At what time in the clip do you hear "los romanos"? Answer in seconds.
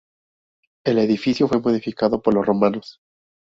2.33-2.99